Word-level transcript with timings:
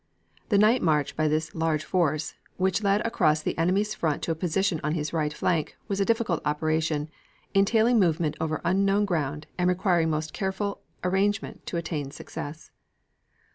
The 0.49 0.57
night 0.57 0.81
march 0.81 1.15
by 1.15 1.27
this 1.27 1.53
large 1.53 1.83
force, 1.83 2.33
which 2.57 2.81
led 2.81 3.05
across 3.05 3.43
the 3.43 3.55
enemy's 3.55 3.93
front 3.93 4.23
to 4.23 4.31
a 4.31 4.35
position 4.35 4.81
on 4.83 4.95
his 4.95 5.13
right 5.13 5.31
flank, 5.31 5.77
was 5.87 5.99
a 6.01 6.05
difficult 6.05 6.41
operation, 6.43 7.07
entailing 7.53 7.99
movement 7.99 8.35
over 8.41 8.61
unknown 8.65 9.05
ground, 9.05 9.45
and 9.59 9.69
requiring 9.69 10.09
most 10.09 10.33
careful 10.33 10.81
arrangement 11.03 11.67
to 11.67 11.77
attain 11.77 12.09
success." 12.09 12.71